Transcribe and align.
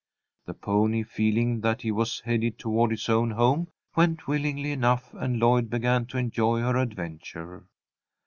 The 0.47 0.55
pony, 0.55 1.03
feeling 1.03 1.59
that 1.61 1.83
he 1.83 1.91
was 1.91 2.21
headed 2.21 2.57
toward 2.57 2.89
his 2.89 3.07
own 3.07 3.29
home, 3.29 3.67
went 3.95 4.27
willingly 4.27 4.71
enough, 4.71 5.13
and 5.13 5.37
Lloyd 5.37 5.69
began 5.69 6.07
to 6.07 6.17
enjoy 6.17 6.61
her 6.61 6.75
adventure. 6.75 7.65